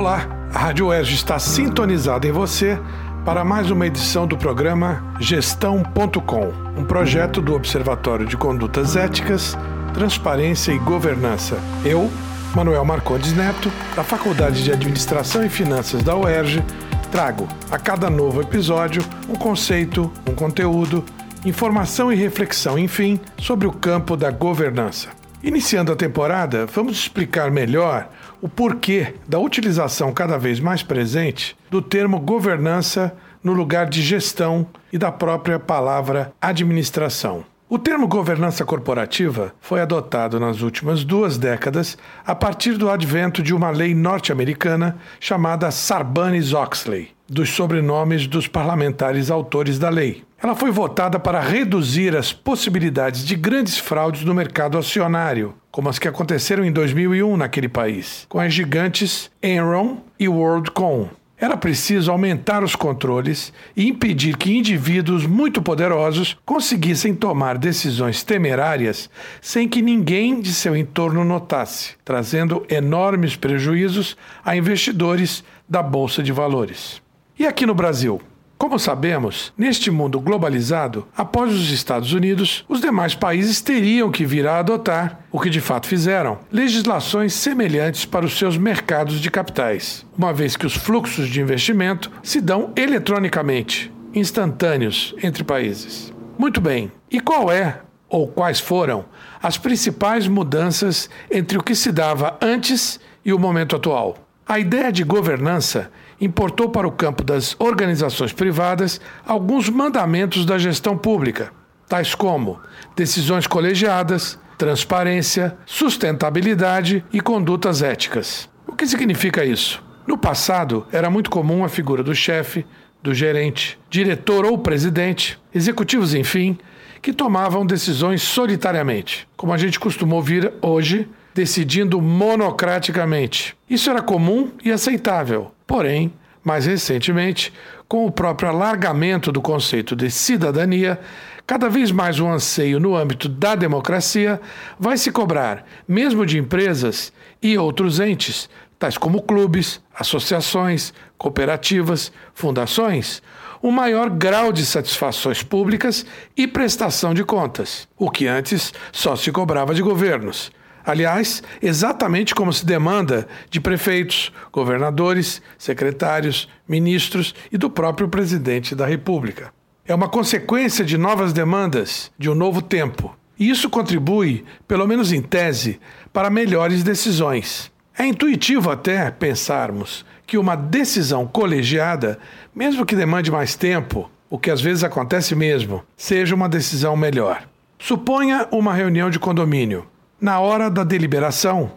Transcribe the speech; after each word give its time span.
Olá, 0.00 0.26
a 0.54 0.58
Rádio 0.58 0.86
UERJ 0.86 1.12
está 1.12 1.38
sintonizada 1.38 2.26
em 2.26 2.32
você 2.32 2.80
para 3.22 3.44
mais 3.44 3.70
uma 3.70 3.86
edição 3.86 4.26
do 4.26 4.34
programa 4.34 5.14
Gestão.com, 5.20 6.54
um 6.74 6.86
projeto 6.86 7.42
do 7.42 7.52
Observatório 7.52 8.24
de 8.24 8.34
Condutas 8.34 8.96
Éticas, 8.96 9.58
Transparência 9.92 10.72
e 10.72 10.78
Governança. 10.78 11.58
Eu, 11.84 12.10
Manuel 12.54 12.82
Marcondes 12.82 13.34
Neto, 13.34 13.70
da 13.94 14.02
Faculdade 14.02 14.64
de 14.64 14.72
Administração 14.72 15.44
e 15.44 15.50
Finanças 15.50 16.02
da 16.02 16.16
UERJ, 16.16 16.64
trago 17.12 17.46
a 17.70 17.78
cada 17.78 18.08
novo 18.08 18.40
episódio 18.40 19.04
um 19.28 19.34
conceito, 19.34 20.10
um 20.26 20.34
conteúdo, 20.34 21.04
informação 21.44 22.10
e 22.10 22.16
reflexão, 22.16 22.78
enfim, 22.78 23.20
sobre 23.36 23.66
o 23.66 23.70
campo 23.70 24.16
da 24.16 24.30
governança. 24.30 25.19
Iniciando 25.42 25.90
a 25.90 25.96
temporada, 25.96 26.66
vamos 26.66 26.98
explicar 26.98 27.50
melhor 27.50 28.10
o 28.42 28.48
porquê 28.48 29.14
da 29.26 29.38
utilização 29.38 30.12
cada 30.12 30.36
vez 30.36 30.60
mais 30.60 30.82
presente 30.82 31.56
do 31.70 31.80
termo 31.80 32.20
governança 32.20 33.16
no 33.42 33.54
lugar 33.54 33.88
de 33.88 34.02
gestão 34.02 34.66
e 34.92 34.98
da 34.98 35.10
própria 35.10 35.58
palavra 35.58 36.30
administração. 36.42 37.42
O 37.70 37.78
termo 37.78 38.06
governança 38.06 38.66
corporativa 38.66 39.54
foi 39.60 39.80
adotado 39.80 40.38
nas 40.38 40.60
últimas 40.60 41.04
duas 41.04 41.38
décadas 41.38 41.96
a 42.26 42.34
partir 42.34 42.76
do 42.76 42.90
advento 42.90 43.42
de 43.42 43.54
uma 43.54 43.70
lei 43.70 43.94
norte-americana 43.94 44.98
chamada 45.18 45.70
Sarbanes-Oxley, 45.70 47.10
dos 47.28 47.48
sobrenomes 47.48 48.26
dos 48.26 48.46
parlamentares 48.46 49.30
autores 49.30 49.78
da 49.78 49.88
lei. 49.88 50.22
Ela 50.42 50.54
foi 50.54 50.70
votada 50.70 51.20
para 51.20 51.38
reduzir 51.38 52.16
as 52.16 52.32
possibilidades 52.32 53.26
de 53.26 53.36
grandes 53.36 53.76
fraudes 53.76 54.24
no 54.24 54.34
mercado 54.34 54.78
acionário, 54.78 55.54
como 55.70 55.90
as 55.90 55.98
que 55.98 56.08
aconteceram 56.08 56.64
em 56.64 56.72
2001 56.72 57.36
naquele 57.36 57.68
país, 57.68 58.24
com 58.26 58.40
as 58.40 58.54
gigantes 58.54 59.30
Enron 59.42 59.98
e 60.18 60.26
WorldCom. 60.26 61.10
Era 61.36 61.58
preciso 61.58 62.10
aumentar 62.10 62.64
os 62.64 62.74
controles 62.74 63.52
e 63.76 63.86
impedir 63.86 64.36
que 64.38 64.56
indivíduos 64.56 65.26
muito 65.26 65.60
poderosos 65.60 66.38
conseguissem 66.46 67.14
tomar 67.14 67.58
decisões 67.58 68.22
temerárias 68.22 69.10
sem 69.42 69.68
que 69.68 69.82
ninguém 69.82 70.40
de 70.40 70.54
seu 70.54 70.74
entorno 70.74 71.22
notasse, 71.22 71.96
trazendo 72.02 72.64
enormes 72.70 73.36
prejuízos 73.36 74.16
a 74.42 74.56
investidores 74.56 75.44
da 75.68 75.82
Bolsa 75.82 76.22
de 76.22 76.32
Valores. 76.32 77.02
E 77.38 77.46
aqui 77.46 77.66
no 77.66 77.74
Brasil? 77.74 78.20
Como 78.60 78.78
sabemos, 78.78 79.54
neste 79.56 79.90
mundo 79.90 80.20
globalizado, 80.20 81.08
após 81.16 81.50
os 81.50 81.70
Estados 81.70 82.12
Unidos, 82.12 82.62
os 82.68 82.78
demais 82.78 83.14
países 83.14 83.62
teriam 83.62 84.10
que 84.10 84.26
vir 84.26 84.46
a 84.46 84.58
adotar, 84.58 85.20
o 85.32 85.40
que 85.40 85.48
de 85.48 85.62
fato 85.62 85.86
fizeram, 85.86 86.40
legislações 86.52 87.32
semelhantes 87.32 88.04
para 88.04 88.26
os 88.26 88.36
seus 88.36 88.58
mercados 88.58 89.18
de 89.18 89.30
capitais, 89.30 90.04
uma 90.14 90.30
vez 90.30 90.58
que 90.58 90.66
os 90.66 90.74
fluxos 90.74 91.30
de 91.30 91.40
investimento 91.40 92.12
se 92.22 92.38
dão 92.38 92.70
eletronicamente, 92.76 93.90
instantâneos 94.12 95.14
entre 95.22 95.42
países. 95.42 96.12
Muito 96.38 96.60
bem, 96.60 96.92
e 97.10 97.18
qual 97.18 97.50
é, 97.50 97.80
ou 98.10 98.28
quais 98.28 98.60
foram, 98.60 99.06
as 99.42 99.56
principais 99.56 100.28
mudanças 100.28 101.08
entre 101.30 101.56
o 101.56 101.62
que 101.62 101.74
se 101.74 101.90
dava 101.90 102.36
antes 102.42 103.00
e 103.24 103.32
o 103.32 103.38
momento 103.38 103.74
atual? 103.74 104.18
A 104.46 104.58
ideia 104.58 104.92
de 104.92 105.02
governança 105.02 105.90
importou 106.20 106.68
para 106.68 106.86
o 106.86 106.92
campo 106.92 107.24
das 107.24 107.56
organizações 107.58 108.32
privadas 108.32 109.00
alguns 109.26 109.68
mandamentos 109.68 110.44
da 110.44 110.58
gestão 110.58 110.96
pública, 110.96 111.52
tais 111.88 112.14
como 112.14 112.60
decisões 112.94 113.46
colegiadas, 113.46 114.38
transparência, 114.58 115.56
sustentabilidade 115.64 117.04
e 117.12 117.20
condutas 117.20 117.82
éticas. 117.82 118.48
O 118.66 118.72
que 118.72 118.86
significa 118.86 119.44
isso? 119.44 119.82
No 120.06 120.18
passado, 120.18 120.86
era 120.92 121.08
muito 121.08 121.30
comum 121.30 121.64
a 121.64 121.68
figura 121.68 122.02
do 122.02 122.14
chefe, 122.14 122.66
do 123.02 123.14
gerente, 123.14 123.78
diretor 123.88 124.44
ou 124.44 124.58
presidente, 124.58 125.38
executivos, 125.54 126.14
enfim, 126.14 126.58
que 127.00 127.12
tomavam 127.12 127.64
decisões 127.64 128.22
solitariamente, 128.22 129.26
como 129.36 129.52
a 129.52 129.56
gente 129.56 129.80
costuma 129.80 130.16
ouvir 130.16 130.52
hoje, 130.60 131.08
decidindo 131.34 132.00
monocraticamente. 132.00 133.56
Isso 133.68 133.88
era 133.88 134.02
comum 134.02 134.50
e 134.62 134.70
aceitável, 134.70 135.52
Porém, 135.70 136.12
mais 136.42 136.66
recentemente, 136.66 137.52
com 137.86 138.04
o 138.04 138.10
próprio 138.10 138.48
alargamento 138.48 139.30
do 139.30 139.40
conceito 139.40 139.94
de 139.94 140.10
cidadania, 140.10 140.98
cada 141.46 141.68
vez 141.68 141.92
mais 141.92 142.18
o 142.18 142.26
anseio 142.26 142.80
no 142.80 142.96
âmbito 142.96 143.28
da 143.28 143.54
democracia 143.54 144.40
vai 144.80 144.98
se 144.98 145.12
cobrar, 145.12 145.64
mesmo 145.86 146.26
de 146.26 146.38
empresas 146.38 147.12
e 147.40 147.56
outros 147.56 148.00
entes, 148.00 148.50
tais 148.80 148.98
como 148.98 149.22
clubes, 149.22 149.80
associações, 149.94 150.92
cooperativas, 151.16 152.10
fundações, 152.34 153.22
um 153.62 153.70
maior 153.70 154.10
grau 154.10 154.52
de 154.52 154.66
satisfações 154.66 155.44
públicas 155.44 156.04
e 156.36 156.48
prestação 156.48 157.14
de 157.14 157.22
contas, 157.22 157.86
o 157.96 158.10
que 158.10 158.26
antes 158.26 158.74
só 158.90 159.14
se 159.14 159.30
cobrava 159.30 159.72
de 159.72 159.82
governos. 159.82 160.50
Aliás, 160.84 161.42
exatamente 161.62 162.34
como 162.34 162.52
se 162.52 162.64
demanda 162.64 163.28
de 163.50 163.60
prefeitos, 163.60 164.32
governadores, 164.52 165.42
secretários, 165.58 166.48
ministros 166.68 167.34
e 167.52 167.58
do 167.58 167.70
próprio 167.70 168.08
presidente 168.08 168.74
da 168.74 168.86
República. 168.86 169.52
É 169.86 169.94
uma 169.94 170.08
consequência 170.08 170.84
de 170.84 170.96
novas 170.96 171.32
demandas, 171.32 172.10
de 172.18 172.30
um 172.30 172.34
novo 172.34 172.62
tempo. 172.62 173.16
E 173.38 173.48
isso 173.48 173.70
contribui, 173.70 174.44
pelo 174.68 174.86
menos 174.86 175.12
em 175.12 175.22
tese, 175.22 175.80
para 176.12 176.30
melhores 176.30 176.82
decisões. 176.82 177.72
É 177.98 178.06
intuitivo 178.06 178.70
até 178.70 179.10
pensarmos 179.10 180.04
que 180.26 180.38
uma 180.38 180.54
decisão 180.54 181.26
colegiada, 181.26 182.18
mesmo 182.54 182.86
que 182.86 182.94
demande 182.94 183.30
mais 183.30 183.56
tempo, 183.56 184.10
o 184.30 184.38
que 184.38 184.50
às 184.50 184.60
vezes 184.60 184.84
acontece 184.84 185.34
mesmo, 185.34 185.82
seja 185.96 186.34
uma 186.34 186.48
decisão 186.48 186.96
melhor. 186.96 187.42
Suponha 187.78 188.46
uma 188.52 188.72
reunião 188.72 189.10
de 189.10 189.18
condomínio. 189.18 189.86
Na 190.20 190.38
hora 190.38 190.68
da 190.68 190.84
deliberação, 190.84 191.72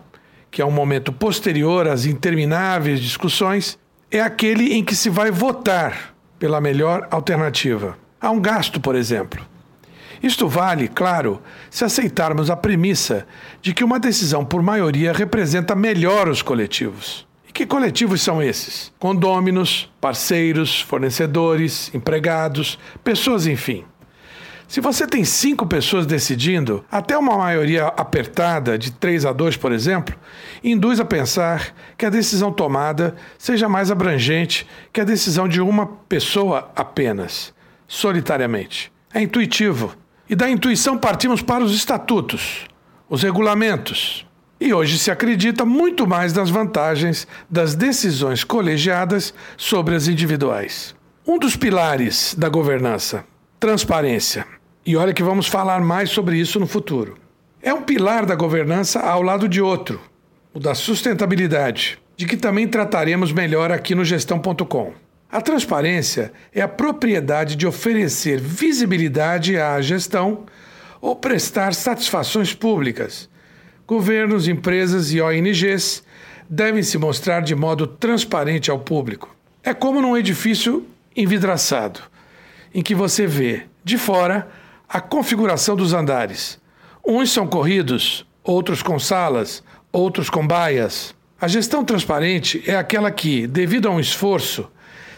que 0.51 0.61
é 0.61 0.65
um 0.65 0.71
momento 0.71 1.13
posterior 1.13 1.87
às 1.87 2.05
intermináveis 2.05 2.99
discussões, 2.99 3.79
é 4.11 4.19
aquele 4.19 4.73
em 4.73 4.83
que 4.83 4.97
se 4.97 5.09
vai 5.09 5.31
votar 5.31 6.13
pela 6.37 6.59
melhor 6.59 7.07
alternativa. 7.09 7.97
Há 8.19 8.29
um 8.31 8.41
gasto, 8.41 8.81
por 8.81 8.95
exemplo. 8.95 9.41
Isto 10.21 10.45
vale, 10.47 10.89
claro, 10.89 11.41
se 11.69 11.85
aceitarmos 11.85 12.49
a 12.49 12.55
premissa 12.57 13.25
de 13.61 13.73
que 13.73 13.83
uma 13.83 13.97
decisão 13.97 14.43
por 14.43 14.61
maioria 14.61 15.13
representa 15.13 15.73
melhor 15.73 16.27
os 16.27 16.41
coletivos. 16.41 17.25
E 17.47 17.51
que 17.53 17.65
coletivos 17.65 18.21
são 18.21 18.43
esses? 18.43 18.91
Condôminos, 18.99 19.89
parceiros, 20.01 20.81
fornecedores, 20.81 21.93
empregados, 21.95 22.77
pessoas, 23.05 23.47
enfim. 23.47 23.85
Se 24.73 24.81
você 24.81 25.05
tem 25.05 25.23
cinco 25.23 25.67
pessoas 25.67 26.07
decidindo, 26.07 26.83
até 26.91 27.15
uma 27.15 27.37
maioria 27.37 27.89
apertada 27.89 28.75
de 28.75 28.91
3 28.91 29.23
a 29.23 29.31
2, 29.31 29.55
por 29.55 29.71
exemplo, 29.71 30.15
induz 30.63 30.99
a 30.99 31.05
pensar 31.05 31.75
que 31.95 32.07
a 32.07 32.09
decisão 32.09 32.51
tomada 32.51 33.15
seja 33.37 33.69
mais 33.69 33.91
abrangente 33.91 34.67
que 34.91 34.99
a 34.99 35.03
decisão 35.03 35.47
de 35.47 35.61
uma 35.61 35.85
pessoa 35.85 36.71
apenas, 36.75 37.53
solitariamente. 37.87 38.91
É 39.13 39.21
intuitivo. 39.21 39.95
E 40.27 40.35
da 40.35 40.49
intuição 40.49 40.97
partimos 40.97 41.43
para 41.43 41.63
os 41.63 41.75
estatutos, 41.75 42.65
os 43.07 43.21
regulamentos. 43.21 44.25
E 44.59 44.73
hoje 44.73 44.97
se 44.97 45.11
acredita 45.11 45.63
muito 45.63 46.07
mais 46.07 46.33
nas 46.33 46.49
vantagens 46.49 47.27
das 47.47 47.75
decisões 47.75 48.43
colegiadas 48.43 49.35
sobre 49.55 49.93
as 49.93 50.07
individuais. 50.07 50.95
Um 51.27 51.37
dos 51.37 51.55
pilares 51.55 52.33
da 52.35 52.49
governança, 52.49 53.23
transparência. 53.59 54.62
E 54.85 54.97
olha 54.97 55.13
que 55.13 55.23
vamos 55.23 55.47
falar 55.47 55.79
mais 55.79 56.09
sobre 56.09 56.37
isso 56.37 56.59
no 56.59 56.67
futuro. 56.67 57.17
É 57.61 57.73
um 57.73 57.83
pilar 57.83 58.25
da 58.25 58.35
governança 58.35 58.99
ao 58.99 59.21
lado 59.21 59.47
de 59.47 59.61
outro, 59.61 60.01
o 60.53 60.59
da 60.59 60.75
sustentabilidade, 60.75 61.97
de 62.17 62.25
que 62.25 62.35
também 62.35 62.67
trataremos 62.67 63.31
melhor 63.31 63.71
aqui 63.71 63.95
no 63.95 64.03
gestão.com. 64.03 64.93
A 65.31 65.39
transparência 65.39 66.33
é 66.53 66.61
a 66.61 66.67
propriedade 66.67 67.55
de 67.55 67.65
oferecer 67.65 68.41
visibilidade 68.41 69.57
à 69.57 69.81
gestão 69.81 70.43
ou 70.99 71.15
prestar 71.15 71.73
satisfações 71.73 72.53
públicas. 72.53 73.29
Governos, 73.87 74.49
empresas 74.49 75.13
e 75.13 75.21
ONGs 75.21 76.03
devem 76.49 76.83
se 76.83 76.97
mostrar 76.97 77.39
de 77.39 77.55
modo 77.55 77.87
transparente 77.87 78.69
ao 78.69 78.79
público. 78.79 79.33
É 79.63 79.73
como 79.73 80.01
num 80.01 80.17
edifício 80.17 80.85
envidraçado, 81.15 82.01
em 82.73 82.81
que 82.81 82.93
você 82.93 83.25
vê, 83.25 83.63
de 83.83 83.97
fora, 83.97 84.47
a 84.87 85.01
configuração 85.01 85.75
dos 85.75 85.93
andares. 85.93 86.59
Uns 87.05 87.31
são 87.31 87.47
corridos, 87.47 88.25
outros 88.43 88.81
com 88.81 88.99
salas, 88.99 89.63
outros 89.91 90.29
com 90.29 90.45
baias. 90.45 91.15
A 91.39 91.47
gestão 91.47 91.83
transparente 91.83 92.63
é 92.65 92.75
aquela 92.75 93.11
que, 93.11 93.45
devido 93.47 93.87
a 93.87 93.91
um 93.91 93.99
esforço, 93.99 94.69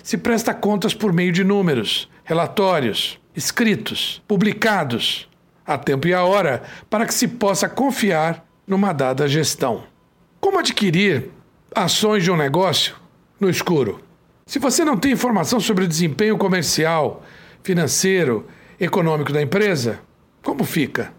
se 0.01 0.17
presta 0.17 0.53
contas 0.53 0.94
por 0.94 1.13
meio 1.13 1.31
de 1.31 1.44
números, 1.44 2.09
relatórios, 2.23 3.19
escritos, 3.35 4.21
publicados, 4.27 5.27
a 5.65 5.77
tempo 5.77 6.07
e 6.07 6.13
a 6.13 6.23
hora, 6.23 6.63
para 6.89 7.06
que 7.06 7.13
se 7.13 7.27
possa 7.27 7.67
confiar 7.67 8.45
numa 8.67 8.94
dada 8.94 9.27
gestão. 9.27 9.83
Como 10.39 10.59
adquirir 10.59 11.29
ações 11.73 12.23
de 12.23 12.31
um 12.31 12.38
negócio 12.38 12.95
no 13.39 13.50
escuro. 13.50 14.00
Se 14.45 14.59
você 14.59 14.85
não 14.85 14.97
tem 14.97 15.12
informação 15.12 15.59
sobre 15.59 15.83
o 15.83 15.88
desempenho 15.88 16.38
comercial, 16.38 17.23
financeiro, 17.63 18.47
econômico 18.80 19.31
da 19.31 19.42
empresa, 19.42 20.00
como 20.44 20.63
fica? 20.63 21.13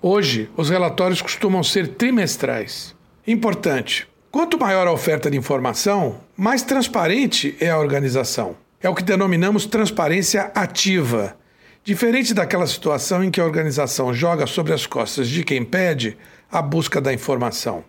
Hoje, 0.00 0.50
os 0.56 0.70
relatórios 0.70 1.20
costumam 1.20 1.62
ser 1.62 1.88
trimestrais. 1.88 2.96
Importante: 3.26 4.08
quanto 4.30 4.58
maior 4.58 4.86
a 4.86 4.92
oferta 4.92 5.30
de 5.30 5.36
informação, 5.36 6.20
mais 6.36 6.62
transparente 6.62 7.54
é 7.60 7.70
a 7.70 7.78
organização. 7.78 8.56
É 8.82 8.88
o 8.88 8.94
que 8.94 9.02
denominamos 9.02 9.66
transparência 9.66 10.50
ativa. 10.54 11.36
Diferente 11.84 12.32
daquela 12.32 12.66
situação 12.66 13.22
em 13.22 13.30
que 13.30 13.40
a 13.40 13.44
organização 13.44 14.14
joga 14.14 14.46
sobre 14.46 14.72
as 14.72 14.86
costas 14.86 15.28
de 15.28 15.44
quem 15.44 15.64
pede 15.64 16.16
a 16.50 16.62
busca 16.62 17.00
da 17.00 17.12
informação. 17.12 17.84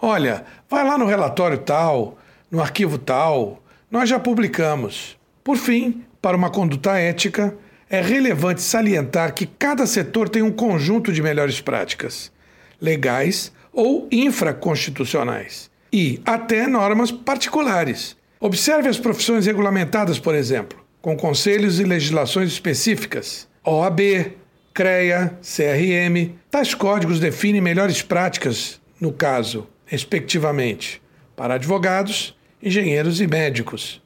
Olha, 0.00 0.44
vai 0.68 0.84
lá 0.84 0.96
no 0.96 1.06
relatório 1.06 1.58
tal, 1.58 2.18
no 2.50 2.60
arquivo 2.60 2.98
tal, 2.98 3.62
nós 3.90 4.08
já 4.08 4.20
publicamos. 4.20 5.16
Por 5.42 5.56
fim, 5.56 6.04
para 6.20 6.36
uma 6.36 6.50
conduta 6.50 6.98
ética, 6.98 7.56
é 7.88 8.00
relevante 8.00 8.62
salientar 8.62 9.34
que 9.34 9.46
cada 9.46 9.86
setor 9.86 10.28
tem 10.28 10.42
um 10.42 10.52
conjunto 10.52 11.12
de 11.12 11.22
melhores 11.22 11.60
práticas, 11.60 12.32
legais 12.80 13.52
ou 13.72 14.08
infraconstitucionais, 14.10 15.70
e 15.92 16.20
até 16.24 16.66
normas 16.66 17.12
particulares. 17.12 18.16
Observe 18.40 18.88
as 18.88 18.98
profissões 18.98 19.46
regulamentadas, 19.46 20.18
por 20.18 20.34
exemplo, 20.34 20.78
com 21.00 21.16
conselhos 21.16 21.78
e 21.78 21.84
legislações 21.84 22.50
específicas. 22.50 23.48
OAB, 23.64 24.32
CREA, 24.74 25.38
CRM. 25.40 26.34
Tais 26.50 26.74
códigos 26.74 27.18
definem 27.18 27.60
melhores 27.60 28.02
práticas, 28.02 28.80
no 29.00 29.12
caso, 29.12 29.66
respectivamente, 29.86 31.00
para 31.34 31.54
advogados, 31.54 32.36
engenheiros 32.62 33.20
e 33.20 33.26
médicos. 33.26 34.02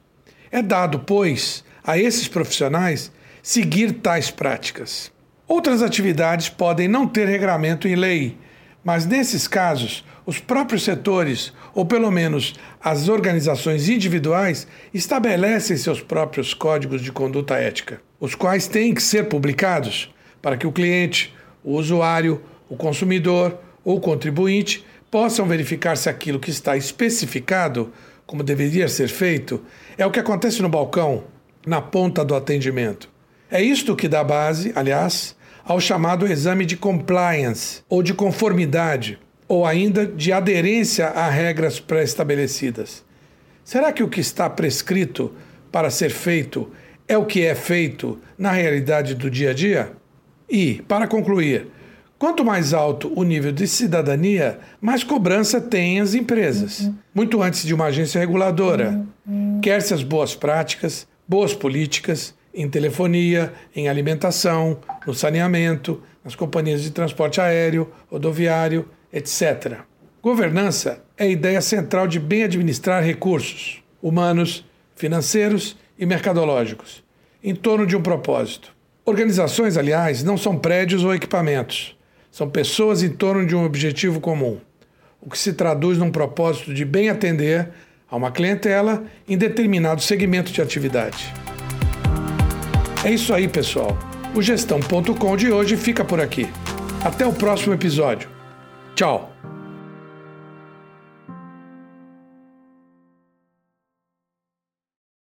É 0.51 0.61
dado, 0.61 0.99
pois, 0.99 1.63
a 1.83 1.97
esses 1.97 2.27
profissionais 2.27 3.11
seguir 3.41 3.93
tais 3.93 4.29
práticas. 4.29 5.11
Outras 5.47 5.81
atividades 5.81 6.47
podem 6.49 6.87
não 6.87 7.07
ter 7.07 7.27
regramento 7.27 7.87
em 7.87 7.95
lei, 7.95 8.37
mas 8.83 9.05
nesses 9.05 9.47
casos, 9.47 10.05
os 10.25 10.39
próprios 10.39 10.83
setores, 10.83 11.51
ou 11.73 11.85
pelo 11.85 12.11
menos 12.11 12.53
as 12.81 13.09
organizações 13.09 13.89
individuais, 13.89 14.67
estabelecem 14.93 15.75
seus 15.77 15.99
próprios 15.99 16.53
códigos 16.53 17.01
de 17.01 17.11
conduta 17.11 17.55
ética, 17.55 18.01
os 18.19 18.35
quais 18.35 18.67
têm 18.67 18.93
que 18.93 19.03
ser 19.03 19.27
publicados 19.27 20.13
para 20.41 20.55
que 20.55 20.67
o 20.67 20.71
cliente, 20.71 21.33
o 21.63 21.73
usuário, 21.73 22.41
o 22.69 22.75
consumidor 22.75 23.57
ou 23.83 23.97
o 23.97 24.01
contribuinte 24.01 24.85
possam 25.09 25.45
verificar 25.45 25.97
se 25.97 26.09
aquilo 26.09 26.39
que 26.39 26.49
está 26.49 26.77
especificado, 26.77 27.91
como 28.25 28.43
deveria 28.43 28.87
ser 28.87 29.09
feito, 29.09 29.61
é 29.97 30.05
o 30.05 30.11
que 30.11 30.19
acontece 30.19 30.61
no 30.61 30.69
balcão, 30.69 31.25
na 31.65 31.81
ponta 31.81 32.23
do 32.23 32.33
atendimento. 32.33 33.09
É 33.51 33.61
isto 33.61 33.97
que 33.97 34.07
dá 34.07 34.23
base, 34.23 34.71
aliás, 34.75 35.35
ao 35.65 35.79
chamado 35.79 36.25
exame 36.25 36.65
de 36.65 36.77
compliance, 36.77 37.83
ou 37.89 38.01
de 38.01 38.13
conformidade, 38.13 39.19
ou 39.45 39.65
ainda 39.65 40.05
de 40.05 40.31
aderência 40.31 41.07
a 41.07 41.29
regras 41.29 41.77
pré-estabelecidas. 41.77 43.03
Será 43.63 43.91
que 43.91 44.01
o 44.01 44.07
que 44.07 44.21
está 44.21 44.49
prescrito 44.49 45.33
para 45.69 45.89
ser 45.89 46.11
feito 46.11 46.71
é 47.07 47.17
o 47.17 47.25
que 47.25 47.45
é 47.45 47.53
feito 47.53 48.17
na 48.37 48.51
realidade 48.51 49.15
do 49.15 49.29
dia 49.29 49.49
a 49.49 49.53
dia? 49.53 49.91
E, 50.49 50.81
para 50.87 51.05
concluir, 51.05 51.67
Quanto 52.21 52.45
mais 52.45 52.71
alto 52.71 53.11
o 53.15 53.23
nível 53.23 53.51
de 53.51 53.67
cidadania, 53.67 54.59
mais 54.79 55.03
cobrança 55.03 55.59
têm 55.59 55.99
as 55.99 56.13
empresas, 56.13 56.87
muito 57.15 57.41
antes 57.41 57.65
de 57.65 57.73
uma 57.73 57.85
agência 57.85 58.19
reguladora. 58.19 59.03
Quer-se 59.59 59.91
as 59.91 60.03
boas 60.03 60.35
práticas, 60.35 61.07
boas 61.27 61.55
políticas 61.55 62.35
em 62.53 62.69
telefonia, 62.69 63.53
em 63.75 63.87
alimentação, 63.87 64.79
no 65.05 65.13
saneamento, 65.13 66.01
nas 66.23 66.35
companhias 66.35 66.83
de 66.83 66.91
transporte 66.91 67.39
aéreo, 67.39 67.91
rodoviário, 68.09 68.87
etc. 69.11 69.79
Governança 70.21 71.03
é 71.17 71.23
a 71.23 71.27
ideia 71.27 71.61
central 71.61 72.07
de 72.07 72.19
bem 72.19 72.43
administrar 72.43 73.03
recursos 73.03 73.81
humanos, 74.01 74.65
financeiros 74.95 75.77
e 75.97 76.05
mercadológicos, 76.05 77.03
em 77.43 77.55
torno 77.55 77.85
de 77.85 77.95
um 77.95 78.01
propósito. 78.01 78.73
Organizações, 79.03 79.77
aliás, 79.77 80.23
não 80.23 80.37
são 80.37 80.57
prédios 80.57 81.03
ou 81.03 81.13
equipamentos 81.13 81.95
são 82.31 82.49
pessoas 82.49 83.03
em 83.03 83.09
torno 83.09 83.45
de 83.45 83.55
um 83.55 83.65
objetivo 83.65 84.21
comum, 84.21 84.57
o 85.19 85.29
que 85.29 85.37
se 85.37 85.53
traduz 85.53 85.97
num 85.97 86.09
propósito 86.09 86.73
de 86.73 86.85
bem 86.85 87.09
atender 87.09 87.69
a 88.09 88.15
uma 88.15 88.31
clientela 88.31 89.03
em 89.27 89.37
determinado 89.37 90.01
segmento 90.01 90.51
de 90.51 90.61
atividade. 90.61 91.40
É 93.03 93.11
isso 93.11 93.33
aí, 93.33 93.47
pessoal. 93.47 93.97
O 94.35 94.41
Gestão.com 94.41 95.35
de 95.35 95.51
hoje 95.51 95.75
fica 95.75 96.05
por 96.05 96.19
aqui. 96.21 96.47
Até 97.03 97.25
o 97.25 97.33
próximo 97.33 97.73
episódio. 97.73 98.29
Tchau! 98.95 99.30